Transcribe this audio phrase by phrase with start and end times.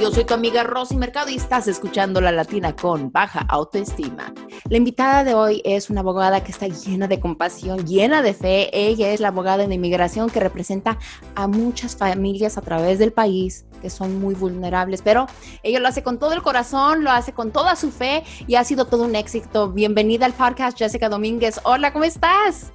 [0.00, 4.32] Yo soy tu amiga Rosy Mercado y estás escuchando La Latina con baja autoestima.
[4.70, 8.70] La invitada de hoy es una abogada que está llena de compasión, llena de fe.
[8.72, 10.96] Ella es la abogada de inmigración que representa
[11.34, 15.26] a muchas familias a través del país que son muy vulnerables, pero
[15.62, 18.64] ella lo hace con todo el corazón, lo hace con toda su fe y ha
[18.64, 19.70] sido todo un éxito.
[19.70, 21.60] Bienvenida al podcast, Jessica Domínguez.
[21.64, 22.72] Hola, ¿cómo estás?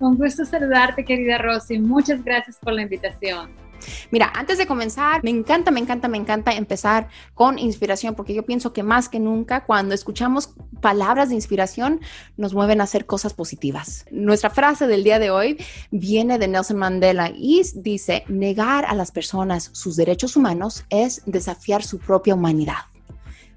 [0.00, 1.78] Un gusto saludarte, querida Rosy.
[1.78, 3.61] Muchas gracias por la invitación.
[4.10, 8.44] Mira, antes de comenzar, me encanta, me encanta, me encanta empezar con inspiración, porque yo
[8.44, 12.00] pienso que más que nunca, cuando escuchamos palabras de inspiración,
[12.36, 14.06] nos mueven a hacer cosas positivas.
[14.10, 15.58] Nuestra frase del día de hoy
[15.90, 21.82] viene de Nelson Mandela y dice, negar a las personas sus derechos humanos es desafiar
[21.82, 22.76] su propia humanidad.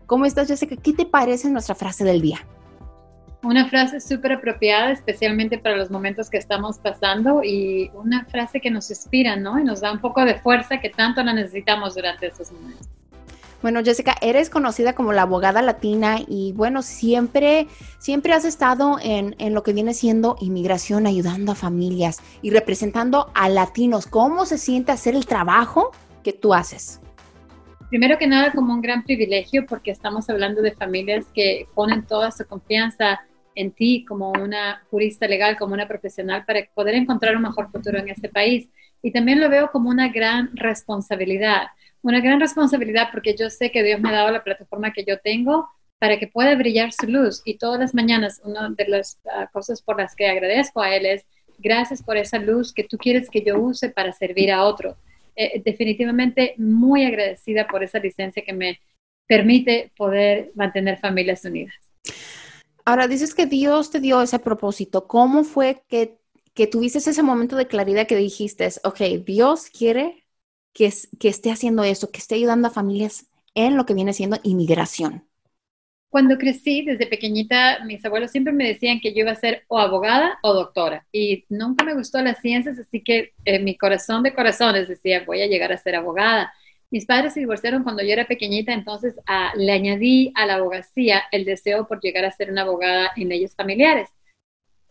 [0.06, 0.76] ¿Cómo estás, Jessica?
[0.76, 2.46] ¿Qué te parece nuestra frase del día?
[3.46, 8.72] Una frase súper apropiada, especialmente para los momentos que estamos pasando y una frase que
[8.72, 9.60] nos inspira, ¿no?
[9.60, 12.88] Y nos da un poco de fuerza que tanto la necesitamos durante estos momentos.
[13.62, 17.68] Bueno, Jessica, eres conocida como la abogada latina y bueno, siempre,
[18.00, 23.30] siempre has estado en, en, lo que viene siendo inmigración, ayudando a familias y representando
[23.36, 24.08] a latinos.
[24.08, 25.92] ¿Cómo se siente hacer el trabajo
[26.24, 27.00] que tú haces?
[27.90, 32.32] Primero que nada, como un gran privilegio porque estamos hablando de familias que ponen toda
[32.32, 33.22] su confianza
[33.56, 37.98] en ti como una jurista legal, como una profesional, para poder encontrar un mejor futuro
[37.98, 38.70] en este país.
[39.02, 41.68] Y también lo veo como una gran responsabilidad,
[42.02, 45.20] una gran responsabilidad porque yo sé que Dios me ha dado la plataforma que yo
[45.20, 45.68] tengo
[46.00, 47.42] para que pueda brillar su luz.
[47.46, 51.06] Y todas las mañanas, una de las uh, cosas por las que agradezco a Él
[51.06, 51.26] es,
[51.58, 54.98] gracias por esa luz que tú quieres que yo use para servir a otro.
[55.36, 58.80] Eh, definitivamente muy agradecida por esa licencia que me
[59.28, 61.76] permite poder mantener familias unidas.
[62.86, 65.08] Ahora dices que Dios te dio ese propósito.
[65.08, 66.20] ¿Cómo fue que,
[66.54, 70.26] que tuviste ese momento de claridad que dijiste, ok, Dios quiere
[70.74, 74.38] que, que esté haciendo eso, que esté ayudando a familias en lo que viene siendo
[74.44, 75.28] inmigración?
[76.10, 79.80] Cuando crecí, desde pequeñita, mis abuelos siempre me decían que yo iba a ser o
[79.80, 81.06] abogada o doctora.
[81.12, 85.42] Y nunca me gustó las ciencias, así que en mi corazón de corazones decía, voy
[85.42, 86.54] a llegar a ser abogada.
[86.92, 91.24] Mis padres se divorciaron cuando yo era pequeñita, entonces ah, le añadí a la abogacía
[91.32, 94.10] el deseo por llegar a ser una abogada en leyes familiares.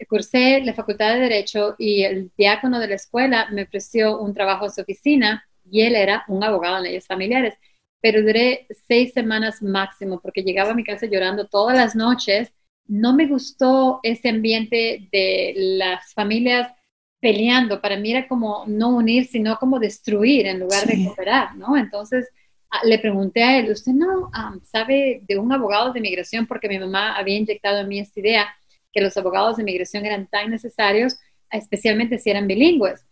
[0.08, 4.66] Cursé la Facultad de Derecho y el diácono de la escuela me ofreció un trabajo
[4.66, 7.54] en su oficina y él era un abogado en leyes familiares.
[8.00, 12.52] Pero duré seis semanas máximo porque llegaba a mi casa llorando todas las noches.
[12.86, 16.70] No me gustó ese ambiente de las familias
[17.24, 21.74] peleando, para mí era como no unir, sino como destruir en lugar de cooperar, ¿no?
[21.74, 22.28] Entonces
[22.70, 24.30] ah, le pregunté a él, ¿usted no
[24.62, 26.46] sabe de un abogado de migración?
[26.46, 28.54] Porque mi mamá había inyectado en mí esta idea
[28.92, 31.18] que los abogados de migración eran tan necesarios,
[31.50, 33.06] especialmente si eran bilingües.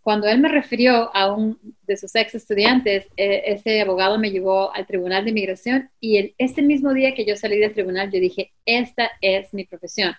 [0.00, 4.74] cuando él me refirió a un de sus ex estudiantes, e, ese abogado me llevó
[4.74, 8.18] al tribunal de migración y el, ese mismo día que yo salí del tribunal, yo
[8.18, 10.12] dije, esta es mi profesión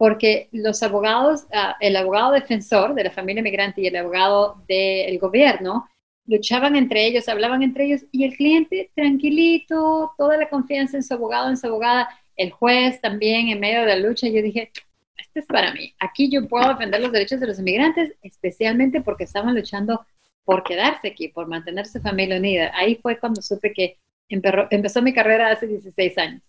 [0.00, 5.18] porque los abogados, ah, el abogado defensor de la familia migrante y el abogado del
[5.18, 5.90] gobierno
[6.24, 11.12] luchaban entre ellos, hablaban entre ellos y el cliente tranquilito, toda la confianza en su
[11.12, 14.26] abogado, en su abogada, el juez también en medio de la lucha.
[14.26, 14.70] Yo dije,
[15.18, 15.92] este es para mí.
[15.98, 20.06] Aquí yo puedo defender los derechos de los inmigrantes, especialmente porque estaban luchando
[20.46, 22.72] por quedarse aquí, por mantener su familia unida.
[22.74, 23.98] Ahí fue cuando supe que
[24.30, 26.42] empezó mi carrera hace 16 años.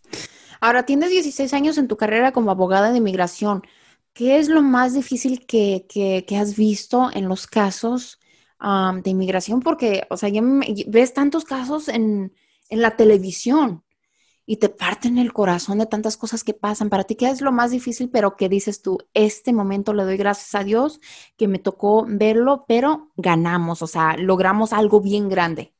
[0.61, 3.63] Ahora, tienes 16 años en tu carrera como abogada de inmigración.
[4.13, 8.19] ¿Qué es lo más difícil que, has visto en los casos
[8.59, 9.61] de inmigración?
[9.61, 10.41] Porque, o sea, ya
[10.87, 12.33] ves tantos casos en,
[12.69, 13.83] la televisión
[14.45, 16.89] y te parten el corazón de tantas cosas que pasan.
[16.89, 20.17] Para ti, ¿qué es lo más difícil, pero que dices tú, este momento le doy
[20.17, 21.01] gracias a Dios
[21.37, 25.73] que me tocó verlo, pero ganamos, o sea, logramos algo bien grande?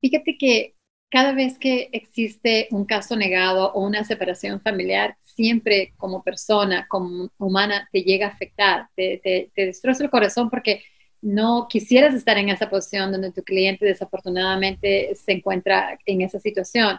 [0.00, 0.79] Fíjate que
[1.10, 7.30] cada vez que existe un caso negado o una separación familiar, siempre como persona, como
[7.38, 10.82] humana, te llega a afectar, te, destroza el corazón porque
[11.20, 16.98] no quisieras estar en esa posición donde tu cliente desafortunadamente se encuentra en esa situación.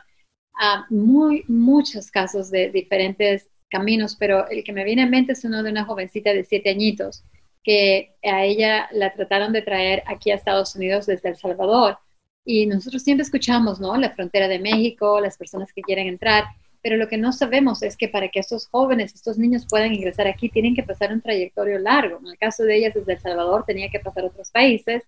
[0.56, 5.46] Hay muy, muchos casos de diferentes caminos, pero el que me viene en mente es
[5.46, 7.24] uno de una jovencita de siete añitos
[7.64, 11.98] que a ella la trataron de traer aquí a Estados Unidos desde El Salvador
[12.46, 13.96] y nosotros siempre escuchamos, ¿no?
[13.98, 16.46] La frontera de México, las personas que quieren entrar,
[16.82, 20.28] pero lo que no sabemos es que para que estos jóvenes, estos niños puedan ingresar
[20.28, 22.20] aquí, tienen que pasar un trayectorio largo.
[22.20, 25.04] En el caso de ellas, desde El Salvador, tenía que pasar a otros países,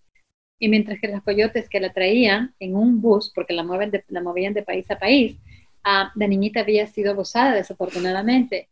[0.60, 4.22] y mientras que los coyotes que la traían en un bus, porque la, mueven la
[4.22, 5.38] movían de país a país,
[5.86, 8.70] uh, la niñita había sido abusada desafortunadamente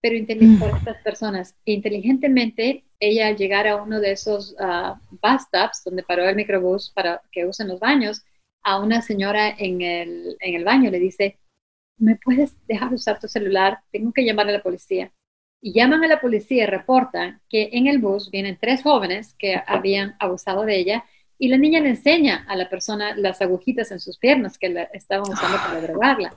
[0.00, 0.16] pero
[0.58, 1.54] por estas personas.
[1.64, 6.90] Inteligentemente, ella al llegar a uno de esos uh, bus stops donde paró el microbús
[6.90, 8.24] para que usen los baños,
[8.62, 11.38] a una señora en el, en el baño, le dice,
[11.98, 13.80] ¿me puedes dejar usar tu celular?
[13.90, 15.12] Tengo que llamar a la policía.
[15.62, 19.62] Y llaman a la policía y reportan que en el bus vienen tres jóvenes que
[19.66, 21.04] habían abusado de ella
[21.38, 24.82] y la niña le enseña a la persona las agujitas en sus piernas que la
[24.84, 26.34] estaban usando para drogarla.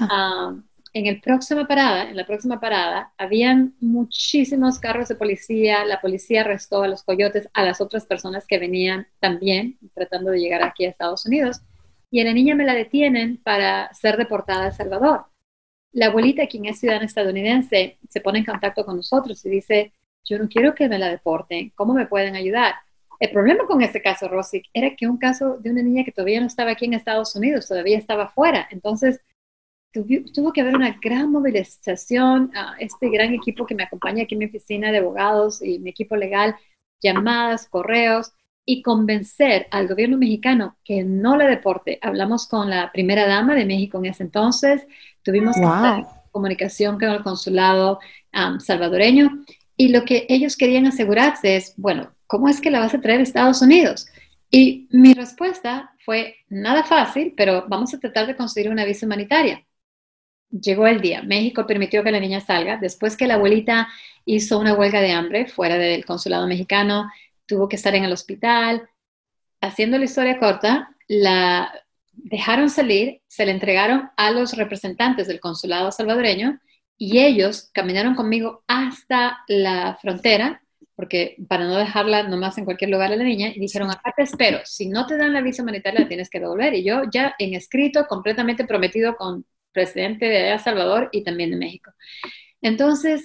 [0.00, 0.56] Ah,
[0.94, 5.84] en el próxima parada, en la próxima parada, habían muchísimos carros de policía.
[5.84, 10.40] La policía arrestó a los coyotes, a las otras personas que venían también tratando de
[10.40, 11.62] llegar aquí a Estados Unidos.
[12.10, 15.26] Y a la niña me la detienen para ser deportada a Salvador.
[15.92, 19.92] La abuelita, quien es ciudadana estadounidense, se pone en contacto con nosotros y dice,
[20.24, 22.74] yo no quiero que me la deporten, ¿cómo me pueden ayudar?
[23.18, 26.40] El problema con este caso, Rosy, era que un caso de una niña que todavía
[26.40, 28.66] no estaba aquí en Estados Unidos, todavía estaba fuera.
[28.70, 29.20] Entonces,
[29.92, 34.40] tuvo que haber una gran movilización, a este gran equipo que me acompaña aquí en
[34.40, 36.56] mi oficina de abogados y mi equipo legal,
[37.00, 38.32] llamadas, correos,
[38.64, 41.98] y convencer al gobierno mexicano que no la deporte.
[42.00, 44.86] Hablamos con la primera dama de México en ese entonces,
[45.22, 45.56] tuvimos
[46.30, 47.98] comunicación con el consulado
[48.32, 49.44] um, salvadoreño
[49.76, 53.20] y lo que ellos querían asegurarse es, bueno, ¿cómo es que la vas a traer
[53.20, 54.06] a Estados Unidos?
[54.50, 59.64] Y mi respuesta fue, nada fácil, pero vamos a tratar de conseguir una visa humanitaria.
[60.52, 63.88] Llegó el día, México permitió que la niña salga, después que la abuelita
[64.26, 67.10] hizo una huelga de hambre fuera del consulado mexicano,
[67.46, 68.88] tuvo que estar en el hospital.
[69.60, 71.72] Haciendo la historia corta, la
[72.12, 76.60] dejaron salir, se le entregaron a los representantes del consulado salvadoreño
[76.98, 80.62] y ellos caminaron conmigo hasta la frontera
[80.94, 84.22] porque para no dejarla nomás en cualquier lugar a la niña, y dijeron, acá te
[84.22, 86.74] espero, si no te dan la visa humanitaria la tienes que devolver.
[86.74, 91.56] Y yo ya en escrito, completamente prometido con presidente de El Salvador y también de
[91.56, 91.92] México.
[92.62, 93.24] Entonces,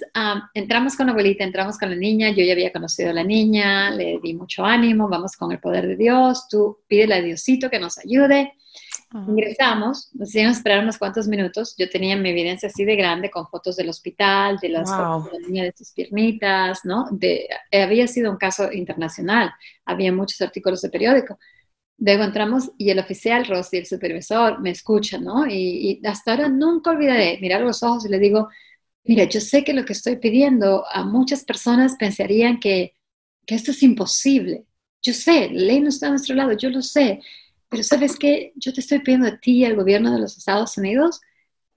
[0.52, 3.90] entramos con la abuelita, entramos con la niña, yo ya había conocido a la niña,
[3.92, 7.78] le di mucho ánimo, vamos con el poder de Dios, tú pídele a Diosito que
[7.78, 8.52] nos ayude.
[9.26, 11.74] Ingresamos, nos hicieron esperar unos cuantos minutos.
[11.78, 15.40] Yo tenía mi evidencia así de grande con fotos del hospital, de las fotos de
[15.40, 17.06] la niña de sus piernitas, ¿no?
[17.12, 19.50] De, había sido un caso internacional,
[19.86, 21.38] había muchos artículos de periódico.
[21.98, 25.46] Luego entramos y el oficial, Rosy, el supervisor, me escucha, ¿no?
[25.46, 28.48] Y, y, hasta ahora nunca olvidaré mirar los ojos y le digo,
[29.04, 32.94] mira, yo sé que lo que estoy pidiendo a muchas personas pensarían que,
[33.46, 34.64] que esto es imposible.
[35.02, 37.20] Yo sé, la ley no está a nuestro lado, yo lo sé,
[37.68, 40.76] pero sabes qué, yo te estoy pidiendo a ti y al gobierno de los Estados
[40.78, 41.20] Unidos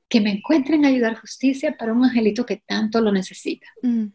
[0.09, 3.65] que me encuentren a ayudar justicia para un angelito que tanto lo necesita.
[3.81, 4.07] Mm.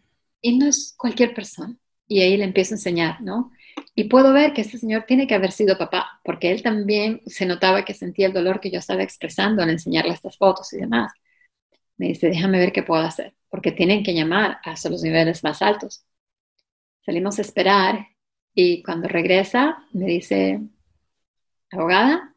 [0.42, 1.74] Y no es cualquier persona.
[2.06, 3.50] Y ahí le empiezo a enseñar, ¿no?
[3.98, 7.46] Y puedo ver que este señor tiene que haber sido papá, porque él también se
[7.46, 11.12] notaba que sentía el dolor que yo estaba expresando al enseñarle estas fotos y demás.
[11.96, 15.62] Me dice, déjame ver qué puedo hacer, porque tienen que llamar hasta los niveles más
[15.62, 16.04] altos.
[17.06, 18.08] Salimos a esperar
[18.54, 20.60] y cuando regresa me dice,
[21.70, 22.34] abogada,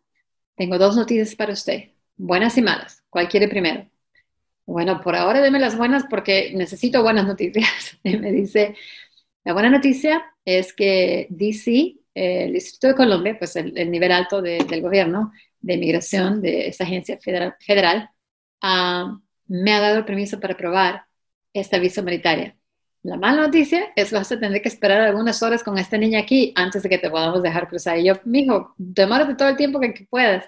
[0.56, 3.04] tengo dos noticias para usted, buenas y malas.
[3.10, 3.86] ¿Cuál quiere primero?
[4.66, 7.98] Bueno, por ahora deme las buenas porque necesito buenas noticias.
[8.04, 8.76] Y me dice,
[9.44, 14.82] la buena noticia es que DC, el Distrito de Colombia, pues el, nivel alto del
[14.82, 15.32] gobierno
[15.62, 18.10] de migración de esa agencia federal,
[18.62, 21.06] ah, me ha dado el permiso para probar
[21.54, 22.56] esta visa humanitaria.
[23.02, 26.20] La mala noticia es que vas a tener que esperar algunas horas con esta niña
[26.20, 27.98] aquí antes de que te podamos dejar cruzar.
[27.98, 30.46] Y yo, mijo, demórate todo el tiempo que, puedas.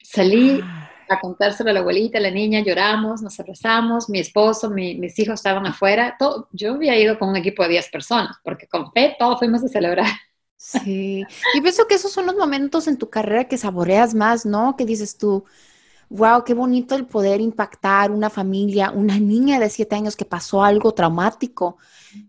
[0.00, 0.83] salí ah.
[1.08, 5.34] A contárselo a la abuelita, a la niña, lloramos, nos abrazamos, mi esposo, mis hijos
[5.34, 6.16] estaban afuera.
[6.18, 9.64] Todo, yo había ido con un equipo de 10 personas, porque con fe todos fuimos
[9.64, 10.06] a celebrar.
[10.56, 14.76] Sí, y pienso que esos son los momentos en tu carrera que saboreas más, ¿no?
[14.76, 15.44] Que dices tú,
[16.08, 20.64] wow, qué bonito el poder impactar una familia, una niña de siete años que pasó
[20.64, 21.78] algo traumático,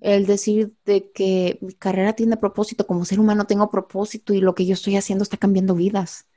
[0.01, 4.55] el decir de que mi carrera tiene propósito, como ser humano tengo propósito y lo
[4.55, 6.27] que yo estoy haciendo está cambiando vidas.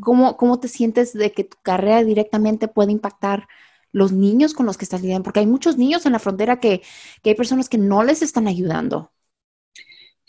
[0.00, 3.48] ¿Cómo, ¿Cómo te sientes de que tu carrera directamente puede impactar
[3.92, 5.24] los niños con los que estás lidiando?
[5.24, 6.82] Porque hay muchos niños en la frontera que,
[7.22, 9.12] que hay personas que no les están ayudando.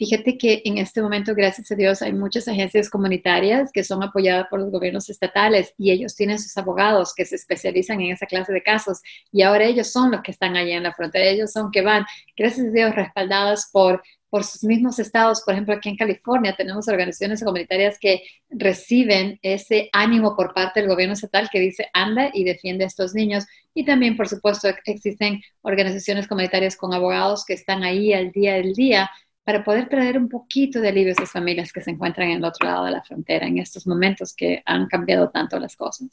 [0.01, 4.47] Fíjate que en este momento, gracias a Dios, hay muchas agencias comunitarias que son apoyadas
[4.49, 8.51] por los gobiernos estatales y ellos tienen sus abogados que se especializan en esa clase
[8.51, 8.99] de casos
[9.31, 12.05] y ahora ellos son los que están allá en la frontera, ellos son que van,
[12.35, 16.87] gracias a Dios, respaldados por por sus mismos estados, por ejemplo, aquí en California tenemos
[16.87, 22.45] organizaciones comunitarias que reciben ese ánimo por parte del gobierno estatal que dice anda y
[22.45, 23.45] defiende a estos niños.
[23.73, 28.73] Y también, por supuesto, existen organizaciones comunitarias con abogados que están ahí al día del
[28.73, 29.11] día
[29.43, 32.45] para poder traer un poquito de alivio a esas familias que se encuentran en el
[32.45, 36.07] otro lado de la frontera en estos momentos que han cambiado tanto las cosas.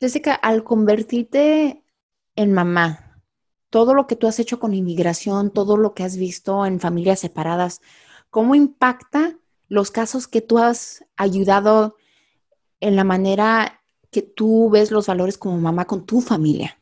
[0.00, 1.82] Jessica, al convertirte
[2.36, 3.07] en mamá,
[3.70, 7.20] todo lo que tú has hecho con inmigración, todo lo que has visto en familias
[7.20, 7.80] separadas,
[8.30, 9.36] ¿cómo impacta
[9.68, 11.96] los casos que tú has ayudado
[12.80, 16.78] en la manera que tú ves los valores como mamá con tu familia?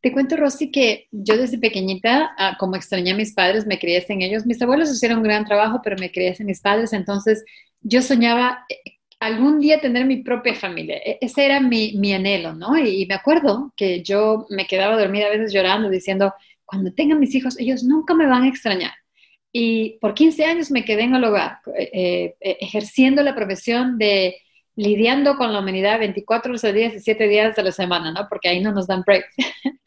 [0.00, 4.04] Te cuento, Rosy, que yo desde pequeñita, ah, como extrañé a mis padres, me crié
[4.08, 4.44] en ellos.
[4.44, 6.92] Mis abuelos hicieron un gran trabajo, pero me crié en mis padres.
[6.92, 7.44] Entonces,
[7.82, 10.96] yo soñaba eh, algún día tener mi propia familia.
[10.96, 12.76] E, ese era mi, mi anhelo, ¿no?
[12.76, 17.34] Y, me acuerdo que yo me quedaba dormida a veces llorando, diciendo, cuando tengan mis
[17.34, 18.92] hijos, ellos nunca me van a extrañar.
[19.52, 24.36] Y por 15 años me quedé en el hogar, eh, eh, ejerciendo la profesión de
[24.74, 28.26] lidiando con la humaniddías 24 horas al día y 7 días de la semana, ¿no?
[28.28, 29.34] Porque ahí no nos dan breaks.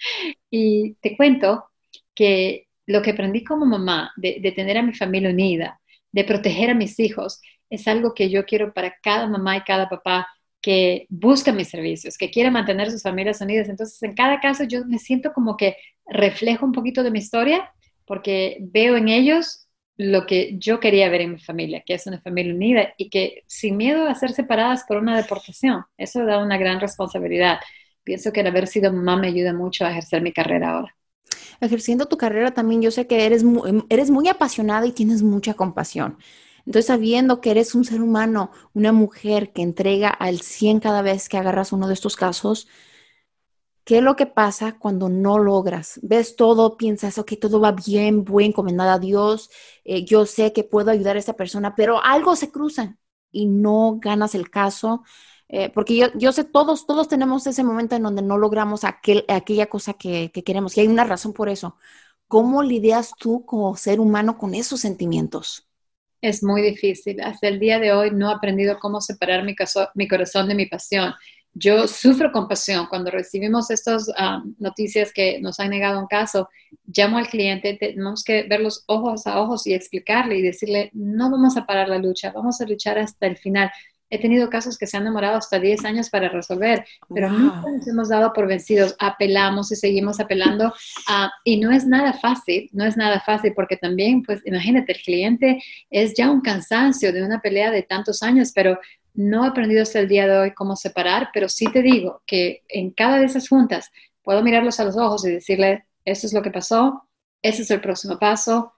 [0.50, 1.66] y te cuento
[2.14, 6.70] que lo que aprendí como mamá, de, de, tener a mi familia unida, de proteger
[6.70, 10.28] a mis hijos, es algo que yo quiero para cada mamá y cada papá
[10.62, 13.70] que busca mis servicios, que quiere mantener sus familias unidas.
[13.70, 17.72] Entonces, en cada caso yo me siento como que reflejo un poquito de mi historia
[18.06, 19.68] porque veo en ellos
[19.98, 23.44] lo que yo quería ver en mi familia, que es una familia unida y que
[23.48, 25.84] sin miedo a ser separadas por una deportación.
[25.98, 27.60] Eso da una gran responsabilidad.
[28.04, 30.96] Pienso que el haber sido mamá me ayuda mucho a ejercer mi carrera ahora.
[31.62, 35.54] Ejerciendo tu carrera también, yo sé que eres muy, eres muy apasionada y tienes mucha
[35.54, 36.18] compasión.
[36.66, 41.30] Entonces, sabiendo que eres un ser humano, una mujer que entrega al 100 cada vez
[41.30, 42.68] que agarras uno de estos casos,
[43.84, 46.00] ¿Qué es lo que pasa cuando no logras?
[46.02, 49.52] Ves todo, piensas, ok, todo va bien, voy encomendada a Dios,
[49.84, 52.98] eh, yo sé que puedo ayudar a esta persona, pero algo se cruza
[53.32, 55.04] y no ganas el caso.
[55.50, 59.24] Eh, porque yo, yo, sé, todos, todos tenemos ese momento en donde no logramos aquel,
[59.28, 61.78] aquella cosa que, que queremos y hay una razón por eso.
[62.28, 65.68] ¿Cómo lidias tú como ser humano con esos sentimientos?
[66.22, 67.22] Es muy difícil.
[67.22, 70.56] Hasta el día de hoy no he aprendido cómo separar mi, caso, mi corazón de
[70.56, 71.14] mi pasión
[71.58, 76.50] yo sufro compasión cuando recibimos estas ah, noticias que nos han negado un caso.
[76.86, 81.56] Llamo al cliente, tenemos que verlos ojos a ojos y explicarle y decirle, no vamos
[81.56, 83.72] a parar la lucha, vamos a luchar hasta el final.
[84.10, 87.88] He tenido casos que se han demorado hasta 10 años para resolver, pero nunca nos
[87.88, 88.96] hemos dado por vencidos.
[89.00, 90.68] Apelamos y seguimos apelando.
[91.10, 95.02] Uh, y no es nada fácil, no es nada fácil porque también, pues imagínate, el
[95.02, 98.80] cliente es ya un cansancio de una pelea de tantos años, pero
[99.16, 102.64] no he aprendido hasta el día de hoy cómo separar, pero sí te digo que
[102.68, 106.42] en cada de esas juntas puedo mirarlos a los ojos y decirle, esto es lo
[106.42, 107.08] que pasó,
[107.42, 108.75] ese es el próximo paso,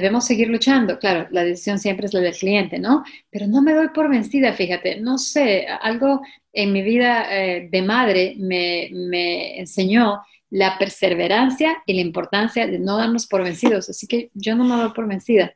[0.00, 0.98] debemos seguir luchando.
[0.98, 3.04] Claro, la decisión siempre es la del cliente, ¿no?
[3.30, 6.20] Pero no me doy por vencida, fíjate, no sé, algo
[6.52, 12.78] en mi vida eh, de madre me, me enseñó la perseverancia y la importancia de
[12.78, 15.54] no darnos por vencidos, así que yo no me doy por vencida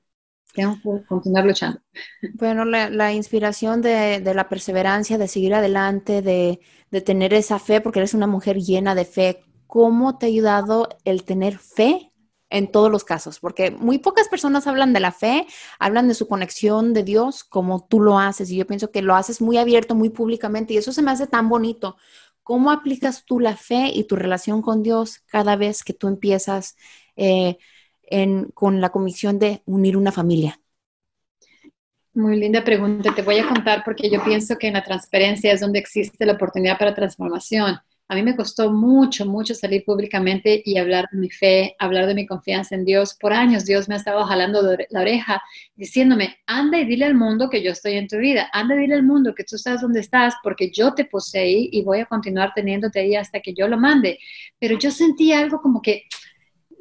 [0.58, 1.80] tengo que continuar luchando.
[2.34, 6.60] Bueno, la, inspiración de, la perseverancia, de seguir adelante, de,
[7.02, 9.44] tener esa fe, porque eres una mujer llena de fe.
[9.66, 12.07] ¿Cómo te ha ayudado el tener fe
[12.50, 13.40] en todos los casos?
[13.40, 15.46] Porque muy pocas personas hablan de la fe,
[15.78, 18.50] hablan de su conexión de Dios como tú lo haces.
[18.50, 21.26] Y yo pienso que lo haces muy abierto, muy públicamente, y eso se me hace
[21.26, 21.96] tan bonito.
[22.42, 26.76] ¿Cómo aplicas tú la fe y tu relación con Dios cada vez que tú empiezas?
[27.16, 27.58] Eh,
[28.54, 30.60] con la comisión de unir una familia?
[32.14, 33.14] Muy linda pregunta.
[33.14, 36.32] Te voy a contar porque yo pienso que en la transparencia es donde existe la
[36.32, 37.78] oportunidad para transformación.
[38.10, 42.14] A mí me costó mucho, mucho salir públicamente y hablar de mi fe, hablar de
[42.14, 43.14] mi confianza en Dios.
[43.20, 45.42] Por años Dios me ha estado jalando la oreja,
[45.76, 48.94] diciéndome, anda y dile al mundo que yo estoy en tu vida, anda y dile
[48.94, 52.52] al mundo que tú sabes dónde estás porque yo te poseí y voy a continuar
[52.54, 54.18] teniéndote ahí hasta que yo lo mande.
[54.58, 56.04] Pero yo sentí algo como que,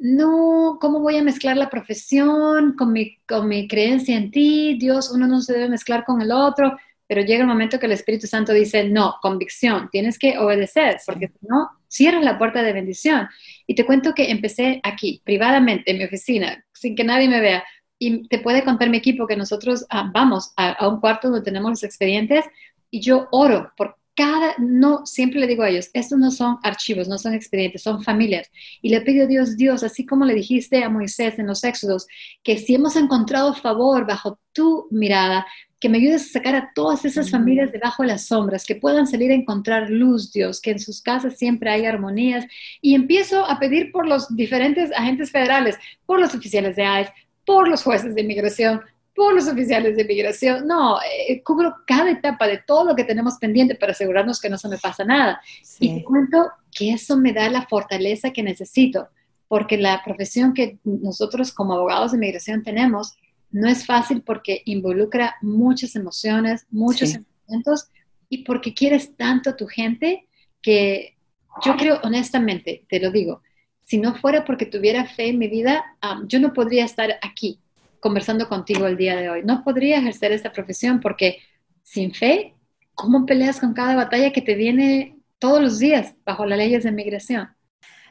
[0.00, 4.78] no, ¿cómo voy a mezclar la profesión con mi, con mi creencia en ti?
[4.78, 7.92] Dios, uno no se debe mezclar con el otro, pero llega el momento que el
[7.92, 12.74] Espíritu Santo dice, no, convicción, tienes que obedecer, porque si no, cierras la puerta de
[12.74, 13.28] bendición.
[13.66, 17.64] Y te cuento que empecé aquí, privadamente, en mi oficina, sin que nadie me vea.
[17.98, 21.44] Y te puede contar mi equipo que nosotros ah, vamos a, a un cuarto donde
[21.44, 22.44] tenemos los expedientes
[22.90, 27.06] y yo oro por cada, no, siempre le digo a ellos, estos no son archivos,
[27.06, 28.50] no son expedientes, son familias.
[28.82, 32.08] Y le pido a Dios, Dios, así como le dijiste a Moisés en los Éxodos,
[32.42, 35.46] que si hemos encontrado favor bajo tu mirada,
[35.80, 39.06] que me ayudes a sacar a todas esas familias debajo de las sombras, que puedan
[39.06, 42.46] salir a encontrar luz, Dios, que en sus casas siempre hay armonías.
[42.80, 47.12] Y empiezo a pedir por los diferentes agentes federales, por los oficiales de ICE,
[47.44, 48.80] por los jueces de inmigración,
[49.14, 50.66] por los oficiales de migración.
[50.66, 54.58] No, eh, cubro cada etapa de todo lo que tenemos pendiente para asegurarnos que no
[54.58, 55.40] se me pasa nada.
[55.78, 59.08] Y te cuento que eso me da la fortaleza que necesito,
[59.46, 63.16] porque la profesión que nosotros como abogados de migración tenemos
[63.50, 67.88] no es fácil porque involucra muchas emociones, muchos sentimientos
[68.28, 70.26] y porque quieres tanto a tu gente
[70.60, 71.16] que
[71.64, 73.42] yo creo honestamente, te lo digo,
[73.84, 75.82] si no fuera porque tuviera fe en mi vida,
[76.26, 77.58] yo no podría estar aquí
[78.00, 79.42] conversando contigo el día de hoy.
[79.44, 81.38] No podría ejercer esta profesión porque
[81.82, 82.54] sin fe,
[82.94, 86.92] ¿cómo peleas con cada batalla que te viene todos los días bajo las leyes de
[86.92, 87.48] migración?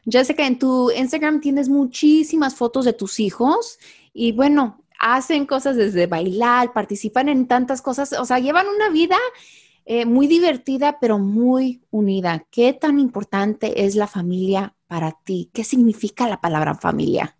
[0.03, 3.77] Jessica, en tu Instagram tienes muchísimas fotos de tus hijos
[4.13, 9.17] y bueno, hacen cosas desde bailar, participan en tantas cosas, o sea, llevan una vida
[9.85, 12.45] eh, muy divertida, pero muy unida.
[12.51, 15.49] ¿Qué tan importante es la familia para ti?
[15.53, 17.35] ¿Qué significa la palabra familia?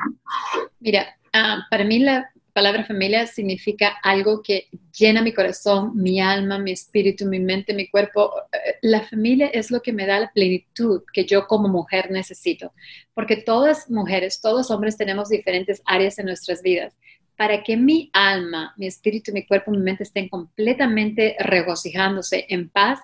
[0.80, 6.58] Mira, ah, para mí la palabra familia significa algo que llena mi corazón, mi alma,
[6.58, 8.32] mi espíritu, mi mente, mi cuerpo.
[8.52, 12.72] Eh, la familia es lo que me da la plenitud que yo como mujer necesito,
[13.14, 16.96] porque todas mujeres, todos hombres tenemos diferentes áreas en nuestras vidas
[17.38, 23.00] para que mi alma, mi espíritu, mi cuerpo, mi mente estén completamente regocijándose en paz,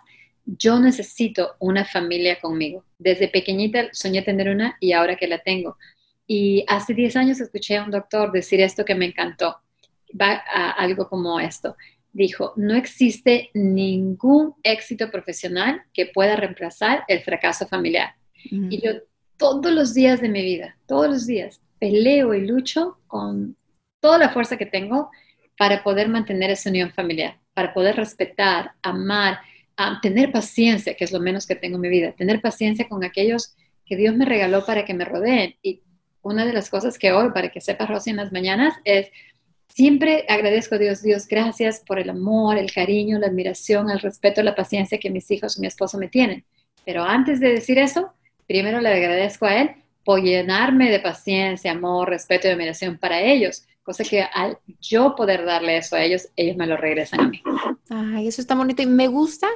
[0.46, 2.84] yo necesito una familia conmigo.
[2.98, 5.78] Desde pequeñita soñé tener una y ahora que la tengo.
[6.26, 9.58] Y hace 10 años escuché a un doctor decir esto que me encantó.
[10.20, 11.78] Va a algo como esto.
[12.12, 18.16] Dijo, no existe ningún éxito profesional que pueda reemplazar el fracaso familiar.
[18.44, 18.94] Y yo
[19.38, 23.56] todos los días de mi vida, todos los días, peleo y lucho con
[24.04, 25.10] toda la fuerza que tengo
[25.58, 29.40] para poder mantener esa unión familiar, para poder respetar, amar,
[30.02, 33.56] tener paciencia, que es lo menos que tengo en mi vida, tener paciencia con aquellos
[33.86, 35.56] que Dios me regaló para que me rodeen.
[35.64, 35.84] Y
[36.22, 39.08] una de las cosas que hoy, para que sepa Rosy en las mañanas, es
[39.70, 44.44] siempre agradezco a Dios, Dios, gracias por el amor, el cariño, la admiración, el respeto,
[44.44, 46.44] la paciencia que mis hijos y mi esposo me tienen.
[46.84, 48.12] Pero antes de decir eso,
[48.48, 49.72] primero le agradezco a Él
[50.04, 55.44] por llenarme de paciencia, amor, respeto y admiración para ellos Cosa que al yo poder
[55.46, 57.44] darle eso a ellos, ellos me lo regresan a mí.
[57.90, 58.82] Ay, eso está bonito.
[58.82, 59.48] Y me gusta,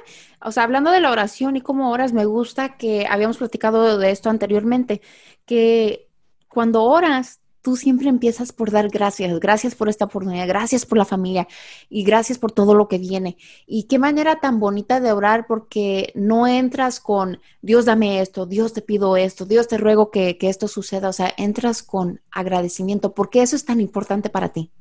[0.43, 4.11] o sea, hablando de la oración y cómo oras, me gusta que habíamos platicado de
[4.11, 5.01] esto anteriormente,
[5.45, 6.09] que
[6.49, 11.03] cuando oras, tú siempre empiezas por dar gracias, gracias por esta oportunidad, gracias por la
[11.03, 11.49] familia
[11.89, 13.35] y gracias por todo lo que viene.
[13.65, 18.71] Y qué manera tan bonita de orar porque no entras con Dios dame esto, Dios
[18.71, 23.13] te pido esto, Dios te ruego que, esto suceda, o sea, entras con agradecimiento.
[23.13, 24.71] ¿Por qué eso es tan importante para ti?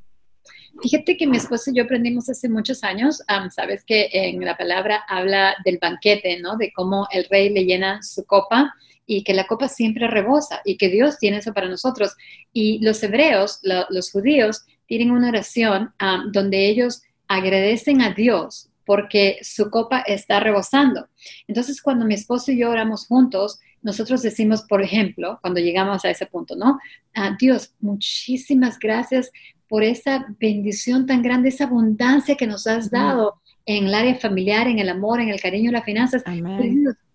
[0.81, 3.21] Fíjate que mi esposo y yo aprendimos hace muchos años,
[3.53, 6.55] sabes que en la palabra habla del banquete, ¿no?
[6.55, 8.73] De cómo el rey le llena su copa
[9.07, 12.15] y que la copa siempre rebosa y que Dios tiene eso para nosotros.
[12.53, 15.93] Y los hebreos, los judíos, tienen una oración
[16.31, 21.07] donde ellos agradecen a Dios porque su copa está rebosando.
[21.47, 26.09] Entonces, cuando mi esposo y yo oramos juntos, nosotros decimos, por ejemplo, cuando llegamos a
[26.09, 26.79] ese punto, ¿no?
[27.13, 29.31] a Dios, muchísimas gracias
[29.67, 34.67] por esa bendición tan grande, esa abundancia que nos has dado en el área familiar,
[34.67, 36.23] en el amor, en el cariño, en las finanzas.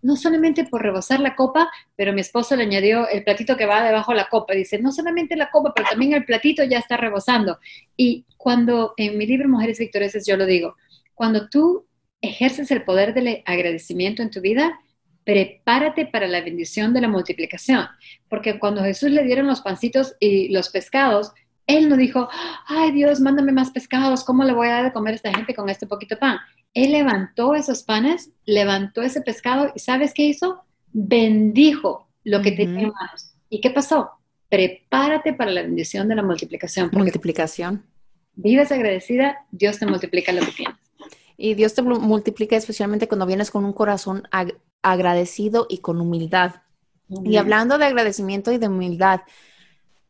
[0.02, 3.82] No solamente por rebosar la copa, pero mi esposo le añadió el platito que va
[3.82, 4.54] debajo de la copa.
[4.54, 7.58] Dice, no solamente la copa, pero también el platito ya está rebosando.
[7.96, 10.76] Y cuando en mi libro Mujeres Victoriosas yo lo digo,
[11.14, 11.86] cuando tú
[12.20, 14.78] ejerces el poder del agradecimiento en tu vida,
[15.24, 17.86] prepárate para la bendición de la multiplicación.
[18.28, 21.32] Porque cuando Jesús le dieron los pancitos y los pescados,
[21.66, 22.28] él no dijo,
[22.66, 25.54] ay Dios, mándame más pescados, ¿cómo le voy a dar de comer a esta gente
[25.54, 26.38] con este poquito pan?
[26.74, 30.64] Él levantó esos panes, levantó ese pescado y ¿sabes qué hizo?
[30.92, 33.34] Bendijo lo que tenía en manos.
[33.48, 34.10] ¿Y qué pasó?
[34.48, 36.90] Prepárate para la bendición de la multiplicación.
[36.92, 37.84] Multiplicación.
[38.34, 40.76] Vives agradecida, Dios te multiplica lo que tienes.
[41.36, 44.28] Y Dios te multiplica especialmente cuando vienes con un corazón
[44.82, 46.56] agradecido y con humildad.
[47.24, 49.20] Y hablando de agradecimiento y de humildad,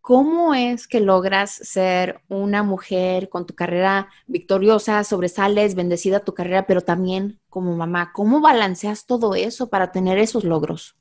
[0.03, 6.67] ¿Cómo es que logras ser una mujer con tu carrera victoriosa, sobresales, bendecida tu carrera,
[6.67, 8.11] pero también como mamá?
[8.13, 10.97] ¿Cómo balanceas todo eso para tener esos logros?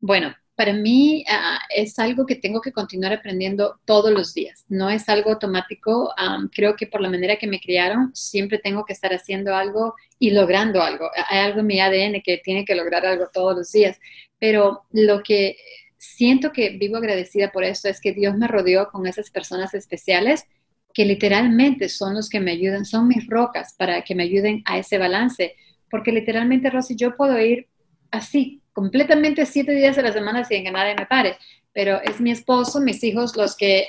[0.00, 4.64] Bueno, para mí ah, es algo que tengo que continuar aprendiendo todos los días.
[4.66, 6.14] No es algo automático.
[6.52, 10.30] creo que por la manera que me criaron, siempre tengo que estar haciendo algo y
[10.30, 11.10] logrando algo.
[11.28, 14.00] Hay algo en mi ADN que tiene que lograr algo todos los días.
[14.38, 15.58] Pero lo que
[15.98, 20.44] siento que vivo agradecida por esto, es que Dios me rodeó con esas personas especiales
[20.92, 24.78] que literalmente son los que me ayudan, son mis rocas para que me ayuden a
[24.78, 25.54] ese balance.
[25.90, 27.68] Porque literalmente, Rosy, yo puedo ir
[28.10, 31.36] así, completamente siete días de la semana sin que nadie me pare,
[31.72, 33.88] pero es mi esposo, mis hijos los que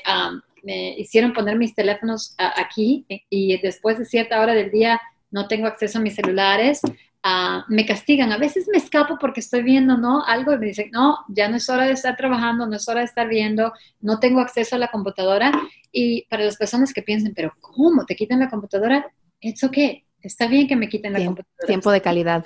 [0.64, 5.00] me hicieron poner mis teléfonos aquí y después de cierta hora del día
[5.32, 6.82] no tengo acceso a mis celulares.
[7.24, 8.32] Ah, me castigan.
[8.32, 10.24] A veces me escapo porque estoy viendo, ¿no?
[10.24, 13.00] Algo y me dicen, no, ya no es hora de estar trabajando, no es hora
[13.00, 15.52] de estar viendo, no tengo acceso a la computadora.
[15.92, 18.06] Y para las personas que piensen, pero ¿cómo?
[18.06, 19.12] ¿Te quitan la computadora?
[19.42, 19.78] Es ok,
[20.22, 21.68] está bien que me quiten la computadora.
[21.68, 22.46] Tiempo de calidad.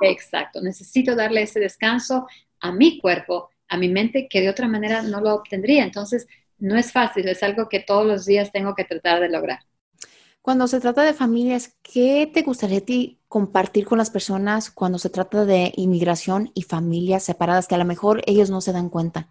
[0.00, 2.26] Exacto, necesito darle ese descanso
[2.60, 5.84] a mi cuerpo, a mi mente, que de otra manera no lo obtendría.
[5.84, 6.26] Entonces,
[6.58, 9.60] no es fácil, es algo que todos los días tengo que tratar de lograr.
[10.44, 14.98] Cuando se trata de familias, ¿qué te gustaría a ti compartir con las personas cuando
[14.98, 18.90] se trata de inmigración y familias separadas que a lo mejor ellos no se dan
[18.90, 19.30] cuenta?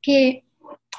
[0.00, 0.46] Que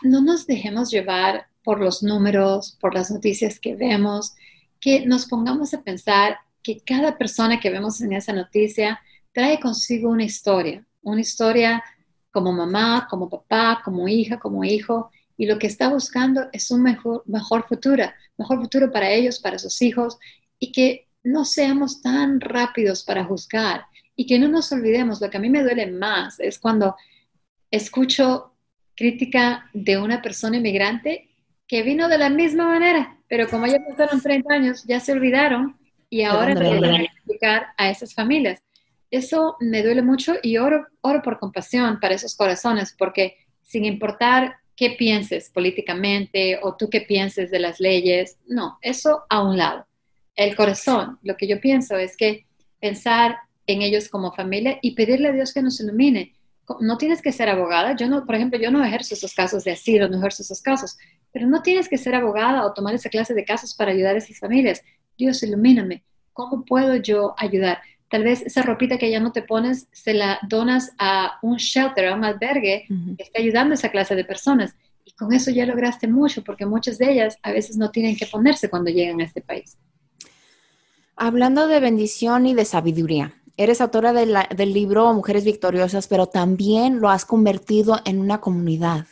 [0.04, 4.36] no nos dejemos llevar por los números, por las noticias que vemos,
[4.80, 9.02] que nos pongamos a pensar que cada persona que vemos en esa noticia
[9.34, 11.84] trae consigo una historia, una historia
[12.30, 16.84] como mamá, como papá, como hija, como hijo, y lo que está buscando es un
[16.84, 18.06] mejor, mejor futuro,
[18.38, 20.18] mejor futuro para ellos, para sus hijos,
[20.60, 25.38] y que no seamos tan rápidos para juzgar y que no nos olvidemos, lo que
[25.38, 26.96] a mí me duele más es cuando
[27.70, 28.54] escucho
[28.96, 31.30] crítica de una persona inmigrante
[31.68, 35.78] que vino de la misma manera, pero como ya pasaron 30 años, ya se olvidaron
[36.10, 38.62] y ahora empiezan a explicar a esas familias.
[39.10, 44.58] Eso me duele mucho y oro, oro por compasión para esos corazones, porque sin importar
[44.82, 49.86] qué pienses políticamente o tú qué pienses de las leyes, no, eso a un lado.
[50.36, 52.48] El corazón, lo que yo pienso es que
[52.80, 56.34] pensar en ellos como familia y pedirle a Dios que nos ilumine.
[56.80, 57.96] No tienes que ser abogada.
[57.96, 60.98] Yo no, por ejemplo, yo no ejerzo esos casos de asilo, no ejerzo esos casos,
[61.32, 64.18] pero no tienes que ser abogada o tomar esa clase de casos para ayudar a
[64.18, 64.82] esas familias.
[65.16, 66.04] Dios, ilumíname.
[66.34, 67.82] ¿Cómo puedo yo ayudar?
[68.12, 72.10] Tal vez esa ropita que ya no te pones, se la donas a un shelter,
[72.10, 72.86] a un albergue
[73.18, 74.76] que está ayudando a esa clase de personas.
[75.06, 78.26] Y con eso ya lograste mucho, porque muchas de ellas a veces no tienen que
[78.26, 79.78] ponerse cuando llegan a este país.
[81.16, 87.10] Hablando de bendición y de sabiduría, eres autora del libro Mujeres Victoriosas, pero también lo
[87.10, 89.06] has convertido en una comunidad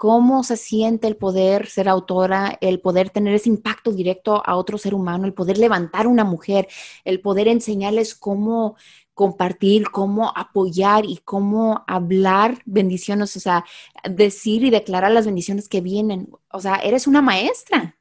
[0.00, 4.78] cómo se siente el poder ser autora, el poder tener ese impacto directo a otro
[4.78, 6.68] ser humano, el poder levantar a una mujer,
[7.04, 8.76] el poder enseñarles cómo
[9.12, 13.66] compartir, cómo apoyar y cómo hablar bendiciones, o sea,
[14.08, 16.30] decir y declarar las bendiciones que vienen.
[16.50, 17.94] O sea, eres una maestra.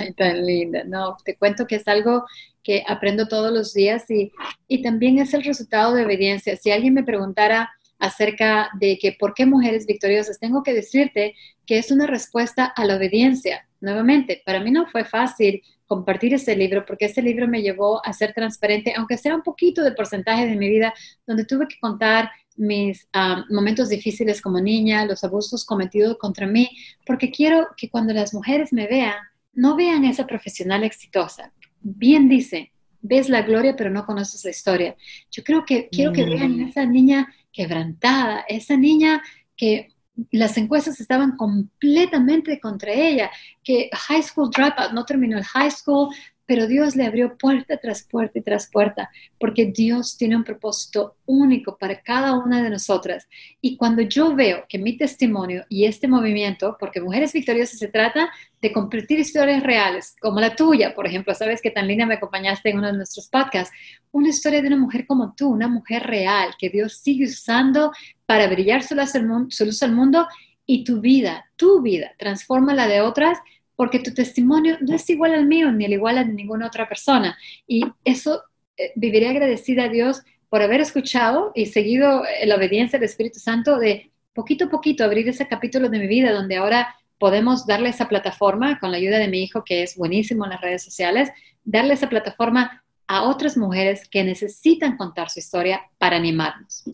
[0.00, 0.82] Ay, tan linda.
[0.82, 2.24] No, te cuento que es algo
[2.64, 4.32] que aprendo todos los días y,
[4.66, 6.56] y también es el resultado de obediencia.
[6.56, 11.34] Si alguien me preguntara, acerca de que por qué mujeres victoriosas, tengo que decirte
[11.66, 13.66] que es una respuesta a la obediencia.
[13.80, 18.12] Nuevamente, para mí no fue fácil compartir ese libro porque ese libro me llevó a
[18.12, 20.92] ser transparente, aunque sea un poquito de porcentaje de mi vida,
[21.26, 26.70] donde tuve que contar mis ah, momentos difíciles como niña, los abusos cometidos contra mí,
[27.04, 29.14] porque quiero que cuando las mujeres me vean,
[29.52, 31.52] no vean esa profesional exitosa.
[31.80, 34.96] Bien dice, ves la gloria pero no conoces la historia.
[35.30, 36.68] Yo creo que quiero que vean mm.
[36.68, 39.22] esa niña quebrantada, esa niña
[39.56, 39.88] que
[40.30, 43.30] las encuestas estaban completamente contra ella,
[43.64, 46.14] que high school dropout, no terminó el high school,
[46.46, 51.16] pero Dios le abrió puerta tras puerta y tras puerta, porque Dios tiene un propósito
[51.26, 53.28] único para cada una de nosotras.
[53.60, 58.30] Y cuando yo veo que mi testimonio y este movimiento, porque Mujeres Victoriosas se trata
[58.62, 62.70] de compartir historias reales, como la tuya, por ejemplo, sabes que tan linda me acompañaste
[62.70, 63.74] en uno de nuestros podcasts,
[64.12, 67.92] una historia de una mujer como tú, una mujer real, que Dios sigue usando
[68.24, 70.26] para brillar su luz al mundo,
[70.66, 73.38] y tu vida, tu vida, transforma la de otras
[73.76, 77.36] porque tu testimonio no es igual al mío ni al igual a ninguna otra persona.
[77.66, 78.42] Y eso
[78.76, 83.38] eh, viviré agradecida a Dios por haber escuchado y seguido eh, la obediencia del Espíritu
[83.38, 87.90] Santo de poquito a poquito abrir ese capítulo de mi vida donde ahora podemos darle
[87.90, 91.30] esa plataforma con la ayuda de mi hijo que es buenísimo en las redes sociales,
[91.64, 96.84] darle esa plataforma a otras mujeres que necesitan contar su historia para animarnos.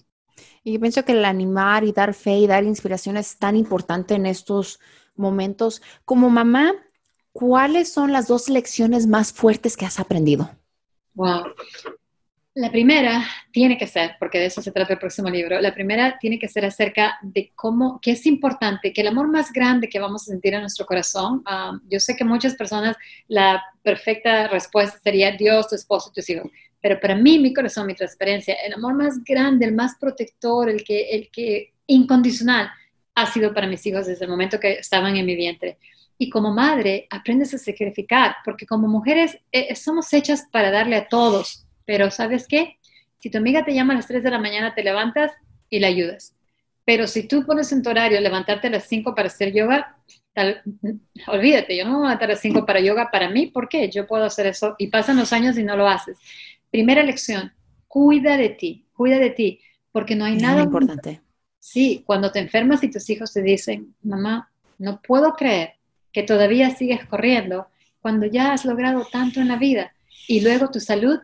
[0.65, 4.15] Y yo pienso que el animar y dar fe y dar inspiración es tan importante
[4.15, 4.79] en estos
[5.15, 5.83] momentos.
[6.05, 6.73] Como mamá,
[7.33, 10.51] ¿cuáles son las dos lecciones más fuertes que has aprendido?
[11.15, 11.55] Wow.
[12.55, 16.19] La primera tiene que ser, porque de eso se trata el próximo libro, la primera
[16.19, 19.99] tiene que ser acerca de cómo, que es importante, que el amor más grande que
[19.99, 22.95] vamos a sentir en nuestro corazón, um, yo sé que muchas personas
[23.27, 26.51] la perfecta respuesta sería Dios, tu esposo, tus hijos,
[26.83, 30.85] pero para mí, mi corazón, mi transparencia, el amor más grande, el más protector, el
[30.85, 32.71] que, el que incondicional,
[33.15, 35.79] ha sido para mis hijos desde el momento que estaban en mi vientre.
[36.19, 41.09] Y como madre, aprendes a sacrificar, porque como mujeres eh, somos hechas para darle a
[41.09, 41.67] todos.
[41.85, 42.79] Pero ¿sabes qué?
[43.19, 45.33] Si tu amiga te llama a las 3 de la mañana, te levantas
[45.69, 46.37] y la ayudas.
[46.85, 49.97] Pero si tú pones en tu horario levantarte a las 5 para hacer yoga,
[51.29, 53.69] olvídate, yo no me voy a levantar a las 5 para yoga para mí, ¿por
[53.69, 53.91] qué?
[53.91, 56.19] Yo puedo hacer eso y pasan los años y no lo haces.
[56.71, 57.53] Primera lección,
[57.87, 59.61] cuida de ti, cuida de ti,
[59.93, 61.21] porque no hay nada importante.
[61.63, 65.75] Sí, cuando te enfermas y tus hijos te dicen, mamá, no puedo creer
[66.13, 67.69] que todavía sigues corriendo
[68.01, 69.93] cuando ya has logrado tanto en la vida.
[70.27, 71.21] Y luego tu salud,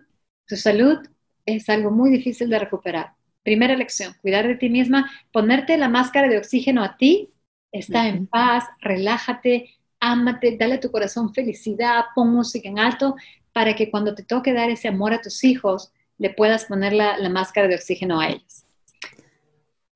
[0.46, 0.98] tu salud
[1.44, 3.14] es algo muy difícil de recuperar.
[3.42, 7.32] Primera lección, cuidar de ti misma, ponerte la máscara de oxígeno a ti
[7.72, 13.16] está en paz, relájate, ámate, dale a tu corazón felicidad, pon música en alto
[13.52, 17.18] para que cuando te toque dar ese amor a tus hijos, le puedas poner la,
[17.18, 18.67] la máscara de oxígeno a ellos.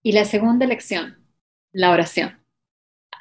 [0.03, 1.19] Y la segunda lección,
[1.73, 2.39] la oración.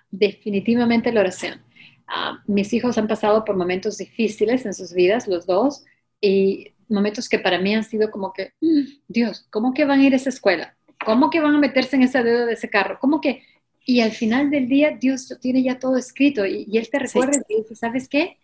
[0.09, 1.61] Definitivamente la oración.
[2.07, 5.85] Ah, mis hijos han pasado por momentos difíciles en sus vidas, los dos,
[6.19, 10.05] y momentos que para mí han sido como que, mm, Dios, ¿cómo que van a
[10.05, 10.75] ir a esa escuela?
[11.05, 12.97] ¿Cómo que van a meterse en esa deuda de ese carro?
[12.99, 13.43] ¿Cómo que?
[13.85, 17.39] Y al final del día, Dios lo tiene ya todo escrito y, Él te recuerda
[17.47, 18.37] y dice, ¿sabes qué?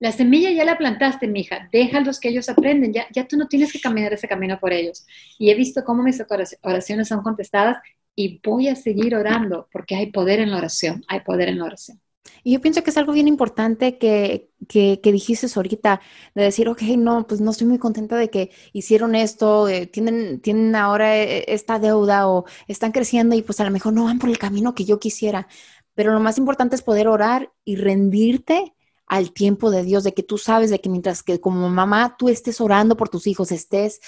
[0.00, 3.72] La semilla ya la plantaste, mija, déjalos que ellos aprenden, ya, ya tú no tienes
[3.72, 5.06] que caminar ese camino por ellos.
[5.38, 6.22] Y he visto cómo mis
[6.62, 7.78] oraciones son contestadas
[8.16, 11.64] y voy a seguir orando porque hay poder en la oración, hay poder en la
[11.64, 12.00] oración.
[12.42, 15.10] Y yo pienso que es algo bien importante que, que, que,
[15.56, 16.00] ahorita,
[16.34, 20.40] de decir, ok, no, pues no estoy muy contenta de que hicieron esto, eh, tienen,
[20.40, 24.18] tienen ahora eh, esta deuda o están creciendo y pues a lo mejor no van
[24.18, 25.48] por el camino que yo quisiera.
[25.94, 28.74] Pero lo más importante es poder orar y rendirte
[29.14, 32.28] al tiempo de Dios, de que tú sabes de que mientras que como mamá tú
[32.28, 34.00] estés orando por tus hijos, estés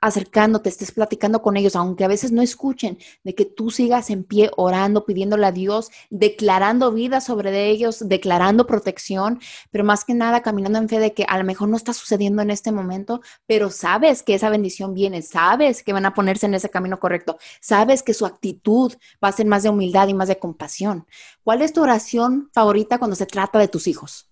[0.00, 4.24] acercándote, estés platicando con ellos, aunque a veces no escuchen, de que tú sigas en
[4.24, 10.42] pie orando, pidiéndole a Dios, declarando vida sobre ellos, declarando protección, pero más que nada
[10.42, 13.70] caminando en fe de que a lo mejor no está sucediendo en este momento, pero
[13.70, 18.02] sabes que esa bendición viene, sabes que van a ponerse en ese camino correcto, sabes
[18.02, 21.06] que su actitud va a ser más de humildad y más de compasión.
[21.44, 24.29] ¿Cuál es tu oración favorita cuando se trata de tus hijos?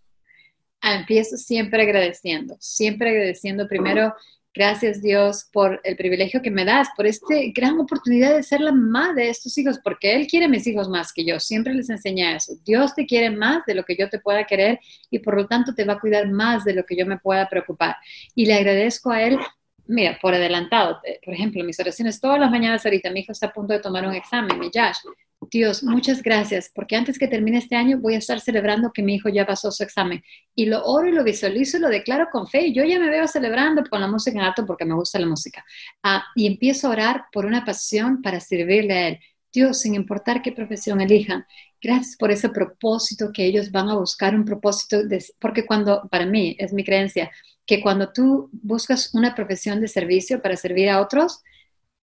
[0.82, 4.14] Empiezo siempre agradeciendo, siempre agradeciendo primero
[4.58, 8.72] Gracias Dios por el privilegio que me das, por esta gran oportunidad de ser la
[8.72, 11.38] mamá de estos hijos, porque Él quiere a mis hijos más que yo.
[11.38, 12.54] Siempre les enseña eso.
[12.64, 15.74] Dios te quiere más de lo que yo te pueda querer y por lo tanto
[15.74, 17.98] te va a cuidar más de lo que yo me pueda preocupar.
[18.34, 19.38] Y le agradezco a Él
[19.86, 23.46] mira, por adelantado, eh, por ejemplo, mis oraciones todas las mañanas ahorita, mi hijo está
[23.46, 24.98] a punto de tomar un examen, mi Josh.
[25.40, 29.14] Dios, muchas gracias, porque antes que termine este año voy a estar celebrando que mi
[29.14, 30.22] hijo ya pasó su examen.
[30.54, 32.66] Y lo oro y lo visualizo y lo declaro con fe.
[32.66, 35.26] Y yo ya me veo celebrando con la música en alto porque me gusta la
[35.26, 35.64] música.
[36.02, 39.20] Ah, y empiezo a orar por una pasión para servirle a Él.
[39.52, 41.46] Dios, sin importar qué profesión elijan,
[41.80, 45.02] gracias por ese propósito que ellos van a buscar, un propósito,
[45.40, 47.30] porque cuando, para mí, es mi creencia,
[47.64, 51.42] que cuando tú buscas una profesión de servicio para servir a otros,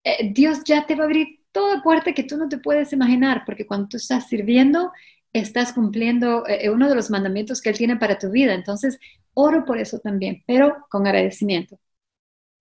[0.04, 3.44] eh, Dios ya te va a abrir toda puerta que tú no te puedes imaginar,
[3.46, 4.92] porque cuando tú estás sirviendo,
[5.34, 8.54] estás cumpliendo eh, uno de los mandamientos que Él tiene para tu vida.
[8.54, 9.00] Entonces,
[9.34, 11.80] oro por eso también, pero con agradecimiento.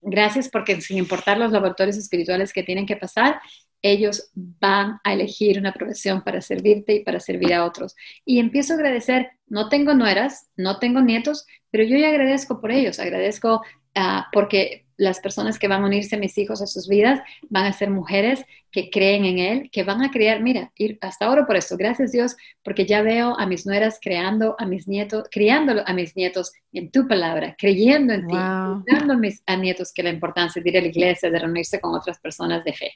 [0.03, 3.41] Gracias porque sin importar los laboratorios espirituales que tienen que pasar,
[3.83, 7.95] ellos van a elegir una profesión para servirte y para servir a otros.
[8.25, 12.71] Y empiezo a agradecer, no tengo nueras, no tengo nietos, pero yo ya agradezco por
[12.73, 13.63] ellos, agradezco
[13.97, 17.65] uh, porque las personas que van a unirse a mis hijos a sus vidas van
[17.65, 21.47] a ser mujeres que creen en Él, que van a crear, mira, ir hasta ahora
[21.47, 25.83] por esto, gracias Dios, porque ya veo a mis nueras creando a mis nietos, criando
[25.87, 30.03] a mis nietos en tu palabra, creyendo en ti, dando a mis a nietos que
[30.03, 32.93] la importancia de ir a la iglesia, de reunirse con otras personas de fe.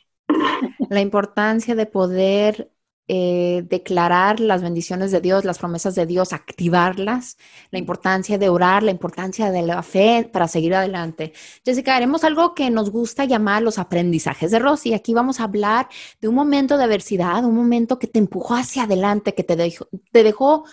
[0.90, 2.70] La importancia de poder
[3.06, 7.36] eh, declarar las bendiciones de Dios, las promesas de Dios, activarlas,
[7.70, 11.34] la importancia de orar, la importancia de la fe para seguir adelante.
[11.64, 14.94] Jessica, haremos algo que nos gusta llamar los aprendizajes de Rosy.
[14.94, 15.88] Aquí vamos a hablar
[16.20, 19.88] de un momento de adversidad, un momento que te empujó hacia adelante, que te dejó,
[20.10, 20.64] te dejó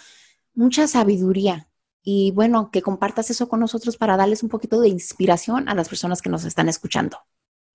[0.53, 1.67] mucha sabiduría.
[2.03, 5.89] Y bueno, que compartas eso con nosotros para darles un poquito de inspiración a las
[5.89, 7.17] personas que nos están escuchando.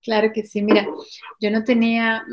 [0.06, 0.86] Claro que sí, mira,
[1.40, 2.24] yo no tenía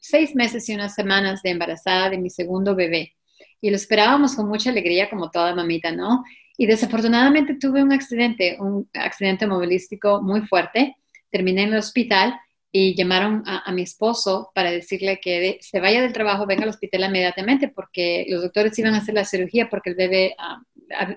[0.00, 3.14] seis meses y unas semanas de embarazada de mi segundo bebé
[3.60, 6.24] y lo esperábamos con mucha alegría como toda mamita, ¿no?
[6.56, 10.96] Y desafortunadamente tuve un accidente, un accidente movilístico muy fuerte,
[11.30, 12.34] terminé en el hospital
[12.72, 17.04] y llamaron a, mi esposo para decirle que se vaya del trabajo, venga al hospital
[17.04, 20.60] inmediatamente porque los doctores iban a hacer la cirugía porque el bebé, ah,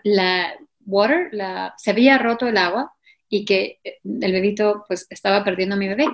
[0.04, 0.54] la
[0.86, 2.94] water, la, se había roto el agua
[3.34, 6.06] y que eh, el bebito pues estaba perdiendo a mi bebé.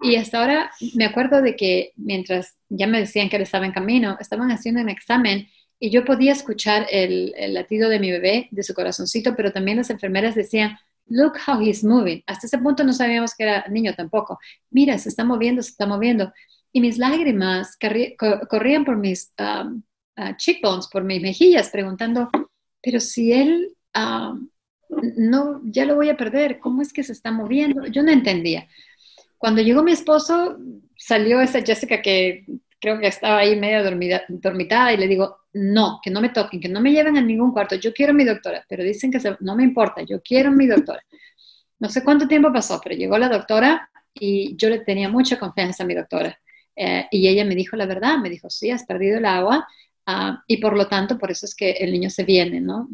[0.00, 3.72] Y hasta ahora me acuerdo de que mientras ya me decían que él estaba en
[3.72, 5.48] camino, estaban haciendo un examen
[5.80, 9.90] y yo podía escuchar el, latido de mi bebé, de su corazoncito, pero también las
[9.90, 12.22] enfermeras decían, look how he's moving.
[12.26, 14.38] Hasta ese punto no sabíamos que era niño tampoco.
[14.70, 16.32] Mira, se está moviendo, se está moviendo.
[16.72, 17.76] Y mis lágrimas
[18.48, 19.82] corrían por mis um,
[20.18, 22.30] uh, cheekbones, por mis mejillas, preguntando,
[22.80, 24.48] pero si él um,
[24.88, 27.86] no, ya lo voy a perder, ¿cómo es que se está moviendo?
[27.86, 28.68] Yo no entendía.
[29.38, 30.58] Cuando llegó mi esposo,
[30.96, 32.46] salió esa Jessica que
[32.80, 36.60] creo que estaba ahí medio dormida, dormitada y le digo, no, que no me toquen,
[36.60, 39.56] que no me lleven a ningún cuarto, yo quiero mi doctora, pero dicen que no
[39.56, 41.02] me importa, yo quiero mi doctora.
[41.78, 45.82] No sé cuánto tiempo pasó, pero llegó la doctora y yo le tenía mucha confianza
[45.82, 46.38] a mi doctora.
[46.76, 49.66] Eh, y ella me dijo la verdad, me dijo, sí, has perdido el agua
[50.06, 52.88] ah, y por lo tanto, por eso es que el niño se viene, ¿no?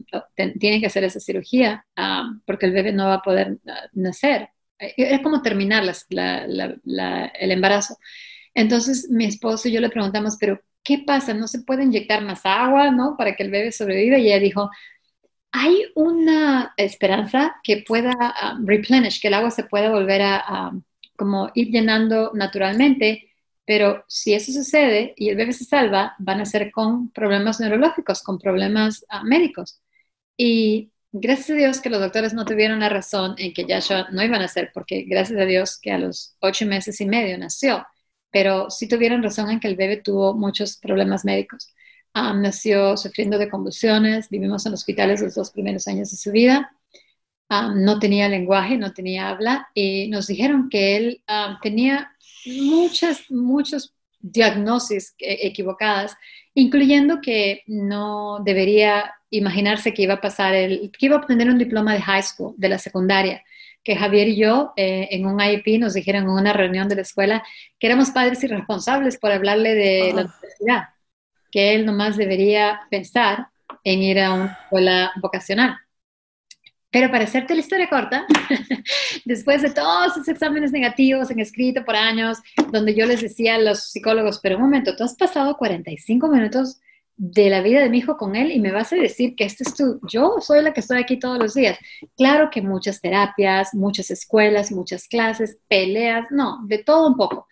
[0.59, 4.51] Tiene que hacer esa cirugía ah, porque el bebé no va a poder ah, nacer.
[4.79, 7.96] Eh, es como terminar el embarazo.
[8.55, 11.35] Entonces mi esposo y yo le preguntamos, pero ¿qué pasa?
[11.35, 13.16] ¿No se puede inyectar más agua, ¿no?
[13.16, 14.18] Para que el bebé sobreviva.
[14.18, 14.70] Y ella dijo,
[15.53, 18.12] hay una esperanza que pueda
[18.64, 20.73] replenish, que el agua se pueda volver a
[21.20, 23.30] como ir llenando naturalmente,
[23.70, 28.20] pero si eso sucede y el bebé se salva, van a ser con problemas neurológicos,
[28.20, 29.80] con problemas ah, médicos.
[30.37, 34.24] Y gracias a Dios que los doctores no tuvieron la razón en que Yashua no
[34.24, 37.87] iban a nacer, porque gracias a Dios que a los ocho meses y medio nació,
[38.33, 41.72] pero sí tuvieron razón en que el bebé tuvo muchos problemas médicos.
[42.12, 46.72] Ah, nació sufriendo de convulsiones, vivimos en hospitales los dos primeros años de su vida
[47.50, 51.22] no tenía lenguaje, no tenía habla, y nos dijeron que él
[51.62, 52.12] tenía
[52.46, 56.16] muchas, muchos diagnosis e, equivocadas,
[56.54, 61.58] incluyendo que no debería imaginarse que iba a pasar, el, que iba a obtener un
[61.58, 63.42] diploma de high school, de la secundaria,
[63.82, 67.02] que Javier y yo eh, en un IEP nos dijeron en una reunión de la
[67.02, 67.42] escuela
[67.78, 70.82] que éramos padres irresponsables por hablarle de la universidad,
[71.50, 73.48] que él nomás debería pensar
[73.82, 75.78] en ir a una escuela vocacional.
[76.90, 78.26] Pero para hacerte la historia corta,
[79.24, 82.38] después de todos esos exámenes negativos en escrito por años,
[82.72, 86.81] donde yo les decía a los psicólogos, pero un momento, tú has pasado 45 minutos
[87.16, 89.62] de la vida de mi hijo con él y me vas a decir que este
[89.62, 91.79] es tu, yo soy la que estoy aquí todos los días.
[92.16, 97.46] Claro que muchas terapias, muchas escuelas, muchas clases, peleas, no, de todo un poco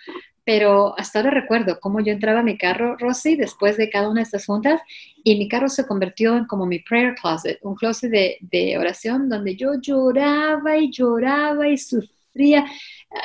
[0.48, 4.20] pero hasta ahora recuerdo cómo yo entraba a mi carro, Rosy, después de cada una
[4.20, 4.80] de estas juntas,
[5.22, 9.56] y mi carro se convirtió en como mi prayer closet, un closet de, oración donde
[9.56, 12.64] yo lloraba y lloraba y sufría.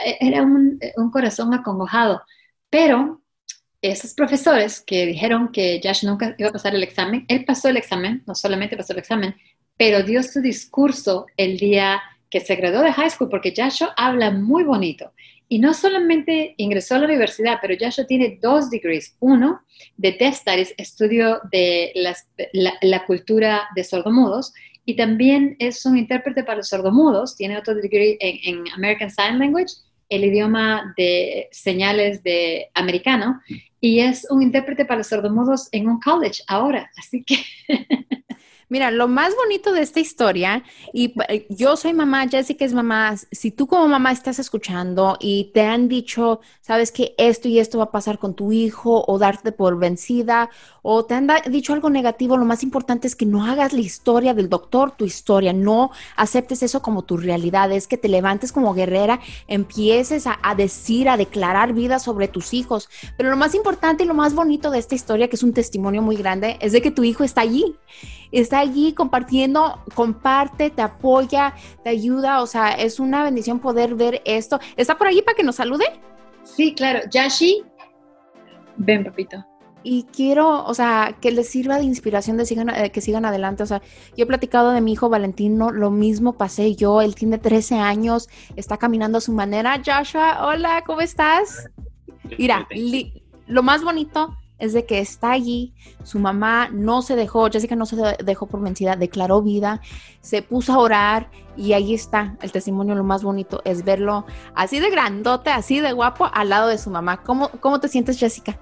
[0.06, 0.78] Eh, era un,
[1.14, 2.22] corazón acongojado.
[2.70, 3.22] Pero
[3.82, 7.78] esos profesores que dijeron que Josh nunca iba a pasar el examen, él pasó el
[7.78, 9.34] examen, no solamente pasó el examen,
[9.78, 14.30] pero dio su discurso el día que se graduó de high school, porque Joshua habla
[14.30, 15.14] muy bonito.
[15.50, 19.16] Y no solamente ingresó a la universidad, pero Joshua tiene dos degrees.
[19.20, 19.62] Uno
[19.98, 21.92] de Deaf Studies, estudio de
[22.82, 24.54] la, cultura de sordomudos,
[24.86, 27.36] y también es un intérprete para los sordomudos.
[27.36, 29.74] Tiene otro degree en, American Sign Language,
[30.10, 33.42] el idioma de señales de americano,
[33.80, 36.90] y es un intérprete para los sordomudos en un college ahora.
[36.98, 37.38] Así que
[38.70, 43.16] Mira, lo más bonito de esta historia, y eh, yo soy mamá, Jessica es mamá,
[43.32, 47.78] si tú como mamá estás escuchando y te han dicho, sabes que esto y esto
[47.78, 50.50] va a pasar con tu hijo, o darte por vencida,
[50.82, 54.34] o te han dicho algo negativo, lo más importante es que no hagas la historia
[54.34, 58.74] del doctor tu historia, no aceptes eso como tu realidad, es que te levantes como
[58.74, 62.90] guerrera, empieces a, decir, a declarar vida sobre tus hijos.
[63.18, 66.02] Pero lo más importante y lo más bonito de esta historia, que es un testimonio
[66.02, 67.78] muy grande, es de que tu hijo está allí
[68.56, 74.60] allí compartiendo, comparte, te apoya, te ayuda, o sea, es una bendición poder ver esto.
[74.76, 75.86] ¿Está por allí para que nos salude?
[76.44, 77.00] Sí, claro.
[77.10, 77.64] Yashi,
[78.78, 79.46] ven, papito.
[79.86, 83.64] Y quiero, o sea, que les sirva de inspiración de sigan, que sigan adelante.
[83.64, 83.82] O sea,
[84.16, 87.02] yo he platicado de mi hijo Valentino, lo mismo pasé yo.
[87.02, 89.82] Él tiene 13 años, está caminando a su manera.
[89.86, 91.70] Joshua, hola, ¿cómo estás?
[92.38, 92.66] Mira,
[93.48, 95.74] lo más bonito es de que está allí,
[96.04, 99.82] su mamá no se dejó, Jessica no se dejó por vencida, declaró vida,
[100.22, 104.80] se puso a orar y ahí está el testimonio, lo más bonito es verlo así
[104.80, 107.24] de grandote, así de guapo al lado de su mamá.
[107.24, 108.58] ¿Cómo, cómo te sientes, Jessica?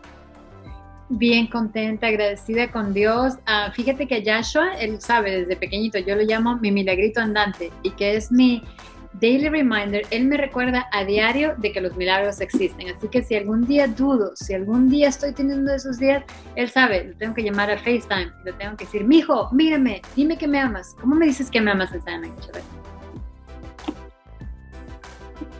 [1.09, 3.35] Bien contenta, agradecida con Dios.
[3.45, 7.91] Ah, fíjate que Joshua, él sabe desde pequeñito, yo lo llamo mi milagrito andante y
[7.91, 8.63] que es mi,
[9.13, 12.89] daily reminder, él me recuerda a diario de que los milagros existen.
[12.89, 16.23] Así que si algún día dudo, si algún día estoy teniendo esos días,
[16.55, 20.37] él sabe, lo tengo que llamar a FaceTime, lo tengo que decir, mijo, mírame, dime
[20.37, 20.95] que me amas.
[20.99, 22.29] ¿Cómo me dices que me amas, Susana?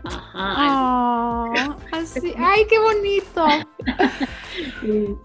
[0.04, 1.78] Ajá.
[1.92, 2.34] así.
[2.38, 3.46] Ay, qué bonito.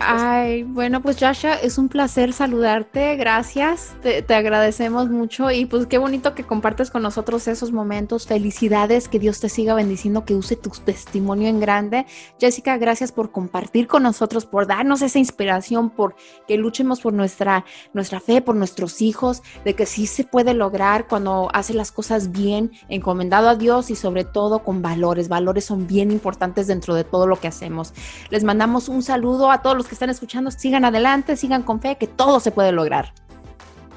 [0.00, 5.98] Ay, bueno, pues Joshua, es un placer saludarte, gracias, te, agradecemos mucho y pues qué
[5.98, 10.56] bonito que compartes con nosotros esos momentos, felicidades, que Dios te siga bendiciendo, que use
[10.56, 12.06] tu testimonio en grande.
[12.40, 16.16] Jessica, gracias por compartir con nosotros, por darnos esa inspiración, por
[16.48, 21.06] que luchemos por nuestra, nuestra fe, por nuestros hijos, de que sí se puede lograr
[21.06, 25.86] cuando hace las cosas bien, encomendado a Dios y sobre todo con valores, valores son
[25.86, 27.94] bien importantes dentro de todo lo que hacemos.
[28.30, 30.50] Les mandamos un saludo a todos los que están escuchando.
[30.50, 33.12] Sigan adelante, sigan con fe, que todo se puede lograr.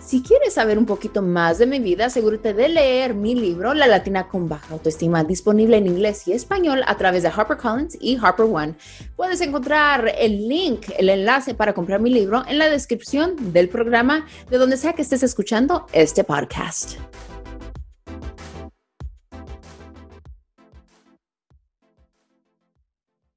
[0.08, 3.88] Si quieres saber un poquito más de mi vida, asegúrate de leer mi libro La
[3.88, 8.46] Latina con Baja Autoestima, disponible en inglés y español a través de HarperCollins y Harper
[8.46, 8.76] One.
[9.18, 14.26] Puedes encontrar el link, el enlace para comprar mi libro en la descripción del programa
[14.50, 16.94] de donde sea que estés escuchando este podcast.